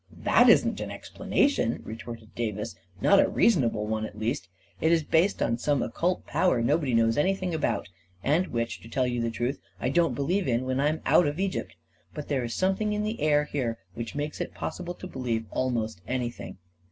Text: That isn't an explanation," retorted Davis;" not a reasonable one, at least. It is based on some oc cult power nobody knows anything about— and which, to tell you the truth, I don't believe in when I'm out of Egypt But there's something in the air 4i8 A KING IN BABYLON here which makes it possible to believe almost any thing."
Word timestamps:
That 0.23 0.49
isn't 0.49 0.79
an 0.79 0.89
explanation," 0.89 1.83
retorted 1.85 2.33
Davis;" 2.33 2.73
not 3.03 3.19
a 3.19 3.29
reasonable 3.29 3.85
one, 3.85 4.03
at 4.03 4.17
least. 4.17 4.49
It 4.79 4.91
is 4.91 5.03
based 5.03 5.43
on 5.43 5.59
some 5.59 5.83
oc 5.83 5.93
cult 5.95 6.25
power 6.25 6.59
nobody 6.63 6.95
knows 6.95 7.19
anything 7.19 7.53
about— 7.53 7.87
and 8.23 8.47
which, 8.47 8.81
to 8.81 8.89
tell 8.89 9.05
you 9.05 9.21
the 9.21 9.29
truth, 9.29 9.59
I 9.79 9.89
don't 9.89 10.15
believe 10.15 10.47
in 10.47 10.65
when 10.65 10.79
I'm 10.79 11.01
out 11.05 11.27
of 11.27 11.39
Egypt 11.39 11.75
But 12.15 12.29
there's 12.29 12.55
something 12.55 12.93
in 12.93 13.03
the 13.03 13.21
air 13.21 13.41
4i8 13.41 13.43
A 13.43 13.45
KING 13.51 13.61
IN 13.61 13.67
BABYLON 13.67 13.67
here 13.67 13.77
which 13.93 14.15
makes 14.15 14.41
it 14.41 14.55
possible 14.55 14.95
to 14.95 15.05
believe 15.07 15.45
almost 15.51 16.01
any 16.07 16.31
thing." 16.31 16.57